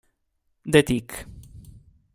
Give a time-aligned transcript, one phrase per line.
[0.65, 1.29] The Tick